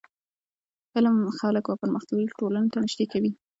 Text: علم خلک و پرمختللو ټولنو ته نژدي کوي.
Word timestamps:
علم 0.95 1.17
خلک 1.39 1.65
و 1.67 1.77
پرمختللو 1.81 2.35
ټولنو 2.39 2.71
ته 2.73 2.77
نژدي 2.85 3.05
کوي. 3.11 3.31